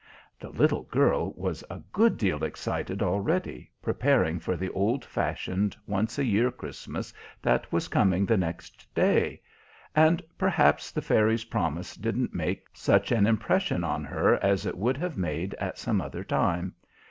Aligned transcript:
The 0.39 0.49
little 0.49 0.81
girl 0.85 1.31
was 1.33 1.63
a 1.69 1.79
good 1.93 2.17
deal 2.17 2.43
excited 2.43 3.03
already, 3.03 3.69
preparing 3.83 4.39
for 4.39 4.57
the 4.57 4.71
old 4.71 5.05
fashioned, 5.05 5.77
once 5.85 6.17
a 6.17 6.25
year 6.25 6.49
Christmas 6.49 7.13
that 7.43 7.71
was 7.71 7.87
coming 7.87 8.25
the 8.25 8.35
next 8.35 8.91
day, 8.95 9.43
and 9.95 10.23
perhaps 10.39 10.89
the 10.89 11.03
Fairy's 11.03 11.45
promise 11.45 11.95
didn't 11.95 12.33
make 12.33 12.65
such 12.73 13.11
an 13.11 13.27
impression 13.27 13.83
on 13.83 14.03
her 14.03 14.43
as 14.43 14.65
it 14.65 14.75
would 14.75 14.97
have 14.97 15.17
made 15.19 15.53
at 15.59 15.77
some 15.77 16.01
other 16.01 16.23
time. 16.23 16.73